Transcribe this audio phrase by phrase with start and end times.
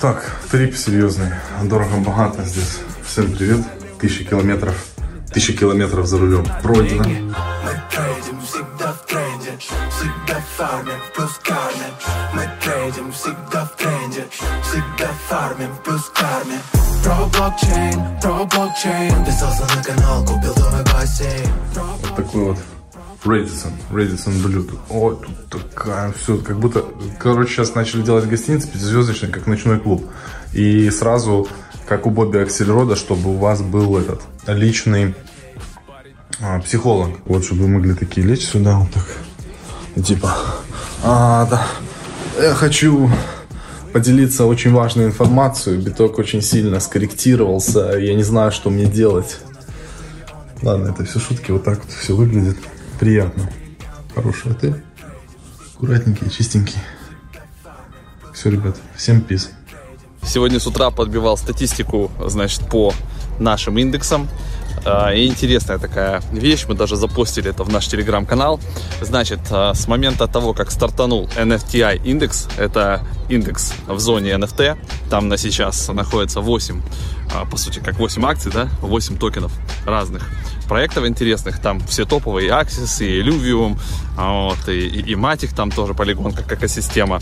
[0.00, 1.30] Так, трип серьезный.
[1.62, 2.80] Дорого-богато здесь.
[3.02, 3.60] Всем привет.
[3.98, 4.74] Тысяча километров.
[5.32, 6.46] Тысяча километров за рулем.
[6.62, 7.04] Пройдено.
[7.04, 11.94] Мы трейдим всегда в тренде Всегда фармим плюс кармим
[12.34, 14.26] Мы трейдим всегда в тренде
[14.62, 16.60] Всегда фармим плюс кармим
[17.04, 22.58] Про блокчейн, про блокчейн Подписался на канал, купил дом и бассейн Про Вот такой вот
[23.24, 23.72] Radisson.
[23.90, 24.78] Radisson Blue.
[24.88, 26.84] О, тут такая все, как будто,
[27.18, 30.04] короче, сейчас начали делать гостиницы пятизвездочные, как ночной клуб.
[30.52, 31.46] И сразу,
[31.86, 35.14] как у Бобби Аксельрода, чтобы у вас был этот личный
[36.40, 37.10] а, психолог.
[37.26, 40.04] Вот, чтобы вы могли такие лечь сюда, вот так.
[40.04, 40.34] Типа,
[41.02, 41.66] а, да,
[42.40, 43.10] я хочу
[43.92, 45.78] поделиться очень важной информацией.
[45.78, 49.38] Биток очень сильно скорректировался, я не знаю, что мне делать.
[50.62, 52.56] Ладно, это все шутки, вот так вот все выглядит.
[53.00, 53.50] Приятно.
[54.14, 54.82] Хороший отель.
[55.74, 56.76] Аккуратненький, чистенький.
[58.34, 59.52] Все, ребят, всем пиз.
[60.22, 62.92] Сегодня с утра подбивал статистику, значит, по
[63.38, 64.28] нашим индексам.
[64.84, 68.60] А, И интересная такая вещь, мы даже запостили это в наш телеграм-канал.
[69.00, 74.76] Значит, а, с момента того, как стартанул NFTI индекс, это индекс в зоне NFT,
[75.10, 76.82] там на сейчас находится 8,
[77.34, 79.52] а, по сути, как 8 акций, да, 8 токенов
[79.86, 80.28] разных
[80.68, 83.78] проектов интересных, там все топовые, и Axis, и Illuvium,
[84.16, 87.20] а, вот, и, и, и Matic, там тоже полигон как экосистема.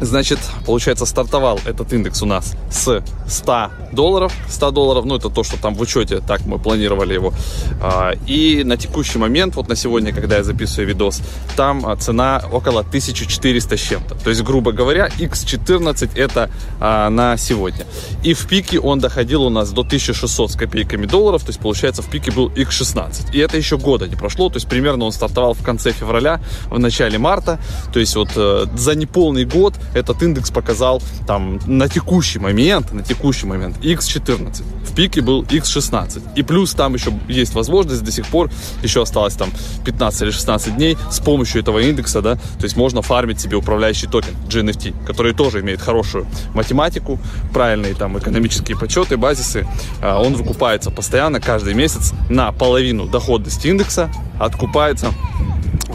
[0.00, 4.32] Значит, получается, стартовал этот индекс у нас с 100 долларов.
[4.48, 7.32] 100 долларов, ну, это то, что там в учете, так мы планировали его.
[7.80, 11.22] А, И на текущий момент, вот на сегодня, когда я записываю видос,
[11.56, 14.14] там а, цена около 1400 с чем-то.
[14.16, 17.86] То есть, грубо говоря, X14 это а, на сегодня.
[18.22, 21.42] И в пике он доходил у нас до 1600 с копейками долларов.
[21.42, 23.32] То есть, получается, в пике был X16.
[23.32, 24.50] И это еще года не прошло.
[24.50, 27.58] То есть, примерно он стартовал в конце февраля, в начале марта.
[27.94, 33.02] То есть, вот э, за неполный год этот индекс показал там на текущий момент, на
[33.02, 34.62] текущий момент X14.
[34.84, 36.22] В пике был X16.
[36.36, 38.50] И плюс там еще есть возможность до сих пор,
[38.82, 39.50] еще осталось там
[39.84, 44.06] 15 или 16 дней, с помощью этого индекса, да, то есть можно фармить себе управляющий
[44.06, 47.18] токен GNFT, который тоже имеет хорошую математику,
[47.52, 49.66] правильные там экономические подсчеты, базисы.
[50.02, 55.12] А, Он выкупается постоянно, каждый месяц на половину доходности индекса откупается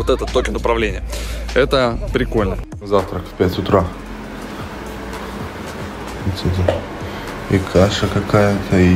[0.02, 1.04] вот этот токен управления.
[1.54, 2.58] Это прикольно.
[2.82, 3.86] Завтрак в 5 утра.
[7.52, 8.96] И каша какая-то, и...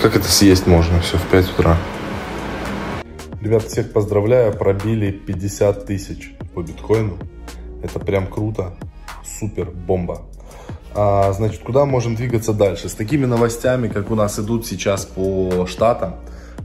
[0.00, 1.76] Как это съесть можно все в 5 утра?
[3.42, 7.18] Ребят, всех поздравляю, пробили 50 тысяч по биткоину.
[7.82, 8.74] Это прям круто,
[9.38, 10.22] супер, бомба.
[10.94, 12.88] А, значит, куда можем двигаться дальше?
[12.88, 16.16] С такими новостями, как у нас идут сейчас по штатам,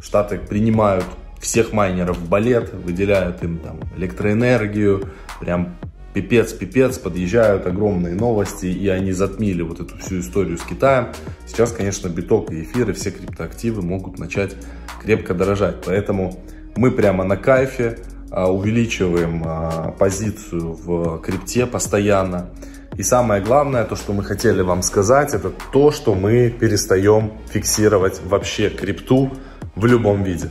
[0.02, 1.06] штаты принимают
[1.42, 5.10] всех майнеров в балет, выделяют им там электроэнергию,
[5.40, 5.76] прям
[6.14, 11.08] пипец-пипец, подъезжают огромные новости, и они затмили вот эту всю историю с Китаем.
[11.48, 14.56] Сейчас, конечно, биток и эфир, и все криптоактивы могут начать
[15.02, 15.78] крепко дорожать.
[15.86, 16.40] Поэтому
[16.76, 17.98] мы прямо на кайфе,
[18.30, 22.50] а, увеличиваем а, позицию в крипте постоянно.
[22.98, 28.22] И самое главное, то, что мы хотели вам сказать, это то, что мы перестаем фиксировать
[28.24, 29.32] вообще крипту
[29.76, 30.50] в любом виде.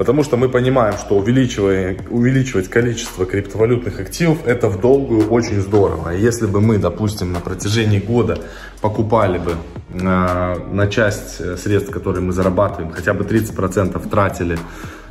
[0.00, 6.08] Потому что мы понимаем, что увеличивая, увеличивать количество криптовалютных активов это в долгую очень здорово.
[6.08, 8.38] Если бы мы, допустим, на протяжении года
[8.80, 9.56] покупали бы
[9.92, 14.58] э, на часть средств, которые мы зарабатываем, хотя бы 30% тратили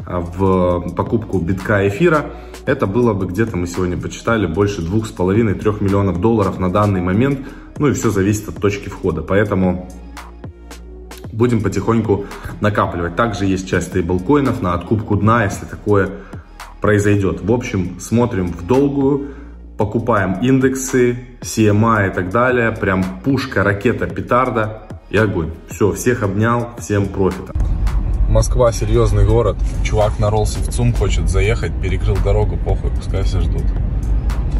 [0.08, 2.32] э, в покупку битка эфира,
[2.66, 7.42] это было бы где-то, мы сегодня почитали, больше 2,5-3 миллионов долларов на данный момент.
[7.78, 9.22] Ну и все зависит от точки входа.
[9.22, 9.88] Поэтому
[11.40, 12.26] будем потихоньку
[12.60, 13.16] накапливать.
[13.16, 16.10] Также есть часть стейблкоинов на откупку дна, если такое
[16.82, 17.42] произойдет.
[17.42, 19.30] В общем, смотрим в долгую,
[19.78, 22.72] покупаем индексы, CMA и так далее.
[22.72, 25.52] Прям пушка, ракета, петарда и огонь.
[25.70, 27.54] Все, всех обнял, всем профита.
[28.30, 29.56] Москва серьезный город.
[29.84, 33.64] Чувак наролся в ЦУМ, хочет заехать, перекрыл дорогу, похуй, пускай все ждут.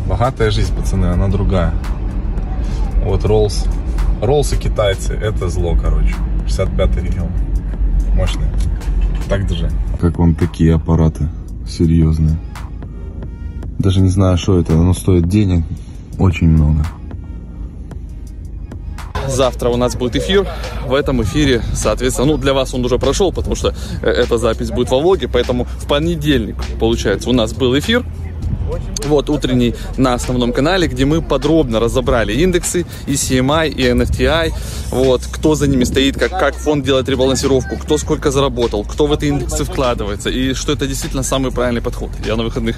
[0.08, 1.74] Богатая жизнь, пацаны, она другая.
[3.04, 3.66] Вот Роллс.
[4.22, 6.16] Роллс и китайцы, это зло, короче.
[6.50, 7.30] 65-й регион.
[8.16, 8.46] Мощный.
[9.30, 9.70] Так держи.
[10.00, 11.30] Как вам такие аппараты
[11.68, 12.38] серьезные?
[13.78, 15.64] Даже не знаю, что это, оно стоит денег
[16.18, 16.86] очень много.
[19.28, 20.48] Завтра у нас будет эфир.
[20.88, 24.72] В этом эфире, соответственно, ну для вас он уже прошел, потому что э, эта запись
[24.72, 28.04] будет во влоге, поэтому в понедельник, получается, у нас был эфир.
[29.06, 34.54] Вот утренний на основном канале, где мы подробно разобрали индексы и CMI, и NFTI,
[34.92, 39.14] вот, кто за ними стоит, как, как фонд делает ребалансировку, кто сколько заработал, кто в
[39.14, 42.10] эти индексы вкладывается, и что это действительно самый правильный подход.
[42.26, 42.78] Я на выходных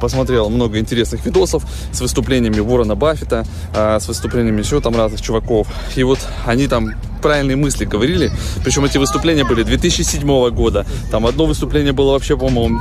[0.00, 3.44] посмотрел много интересных видосов с выступлениями Ворона Баффета,
[3.74, 8.32] с выступлениями еще там разных чуваков, и вот они там правильные мысли говорили.
[8.64, 10.86] Причем эти выступления были 2007 года.
[11.10, 12.80] Там одно выступление было вообще, по-моему,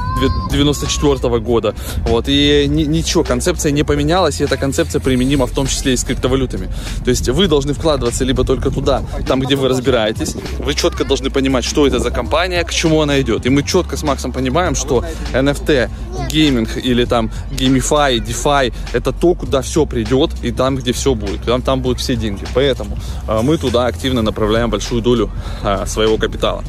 [0.50, 1.76] 94 года.
[2.08, 2.26] Вот.
[2.28, 6.70] И ничего, концепция не поменялась, и эта концепция применима в том числе и с криптовалютами.
[7.04, 10.36] То есть вы должны вкладываться либо только туда, там, где вы разбираетесь.
[10.60, 13.46] Вы четко должны понимать, что это за компания, к чему она идет.
[13.46, 15.04] И мы четко с Максом понимаем, что
[15.34, 15.90] NFT,
[16.30, 21.44] гейминг или там GameFi, DeFi, это то, куда все придет, и там, где все будет.
[21.44, 22.46] Там, там будут все деньги.
[22.54, 22.98] Поэтому
[23.28, 25.30] э, мы туда активно направляем большую долю
[25.64, 26.64] а, своего капитала.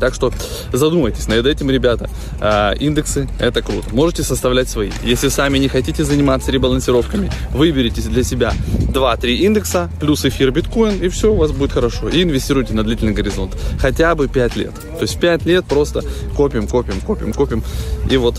[0.00, 0.32] Так что
[0.72, 2.08] задумайтесь над этим, ребята.
[2.40, 3.94] А, индексы– это круто.
[3.94, 4.90] Можете составлять свои.
[5.04, 8.54] Если сами не хотите заниматься ребалансировками, выберите для себя
[8.92, 12.08] 2-3 индекса, плюс эфир биткоин, и все у вас будет хорошо.
[12.08, 13.56] И инвестируйте на длительный горизонт.
[13.78, 14.74] Хотя бы 5 лет.
[14.74, 16.02] То есть 5 лет просто
[16.34, 17.62] копим, копим, копим, копим.
[18.10, 18.36] И вот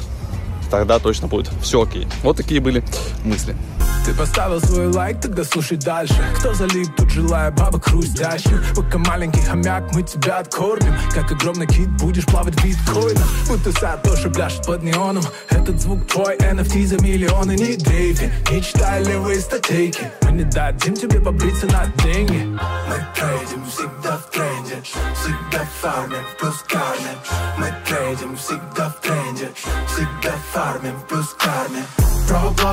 [0.71, 2.07] тогда точно будет все окей.
[2.23, 2.83] Вот такие были
[3.23, 3.55] мысли.
[4.05, 6.15] Ты поставил свой лайк, тогда слушай дальше.
[6.39, 10.93] Кто залип, тут желая бабок хрустящих Пока маленький хомяк, мы тебя откормим.
[11.13, 15.23] Как огромный кит, будешь плавать в биткоинах Будто сад тоже пляшет под неоном.
[15.49, 17.51] Этот звук твой, NFT за миллионы.
[17.55, 20.11] Не дрейфи, не читай левые статейки?
[20.23, 22.57] Мы не дадим тебе побриться на деньги.
[22.87, 27.17] Мы трейдим всегда в тренде Всегда фармим, плюс кармим
[27.57, 29.51] Мы трейдим всегда в тренде
[29.87, 31.85] Всегда фармим, плюс кармим
[32.27, 32.71] Про блокчейн